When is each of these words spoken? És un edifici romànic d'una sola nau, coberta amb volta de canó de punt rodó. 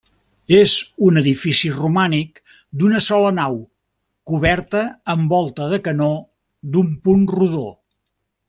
És 0.59 0.71
un 1.07 1.19
edifici 1.21 1.69
romànic 1.75 2.41
d'una 2.81 3.01
sola 3.09 3.33
nau, 3.41 3.59
coberta 4.33 4.81
amb 5.15 5.37
volta 5.37 5.71
de 5.75 5.83
canó 5.89 6.11
de 6.77 6.87
punt 7.09 7.27
rodó. 7.39 7.67